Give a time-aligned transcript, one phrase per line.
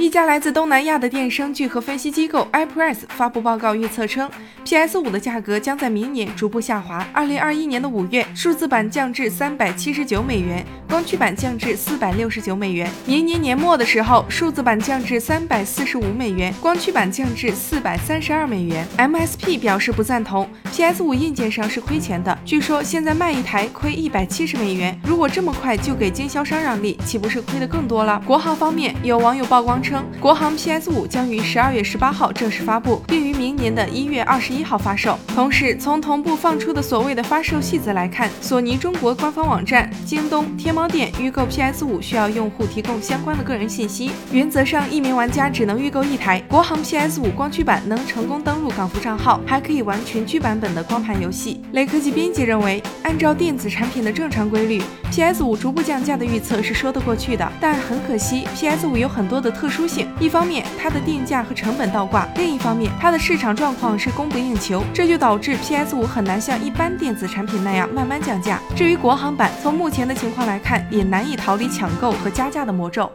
[0.00, 4.30] 一家来自东南亚的电声聚合分析机构 iPress 发布报告预测称
[4.64, 7.06] ，PS5 的价格将在明年逐步下滑。
[7.12, 12.90] 二零二一年的五月，数字版降至三百七十九美元，光驱版降至四百六十九美元。
[13.04, 18.86] 明年年末的时候，数字版降至三百四十五美元，光驱版降至四百三十二美元。
[18.96, 24.98] MSP 表示不赞同，PS5 硬件上是亏钱的，据说现在卖一台亏一百七十美元。
[25.04, 28.18] 如果这么快就给经销商让利，岂不是亏得更多了？
[28.24, 29.89] 国行方面，有网友曝光称。
[29.90, 35.18] 称国行 PS 五将于十二月十八号正式发布，并于明年的一月二十一号发售。
[35.34, 44.12] 同时，从同步放出的所谓的发售细则来看，索尼中国官方网站、京东、天猫店预购 PS 五需要用户提供相关的个人信息。
[44.30, 51.60] 原则上，一名玩家只能预购一台国行 PS 五光驱版，能成功登录港服账号，还可以玩全区版本的光盘游戏。
[51.72, 57.50] 雷科技编辑认为，按照电子产品的正常规律，PS 五逐步降价的预测是说得过去的。
[57.60, 59.90] 但很可惜，PS 五有很多的特殊殊。
[59.90, 68.60] 性一方面，它的定价和成本倒挂；另一方面，它的市场状况是供不应求，这就导致 PS 五很难像一般电子产品那样慢慢降价。
[68.76, 73.10] 至于国行版，从目前的情况来看，也难以逃离抢购和加价的魔咒。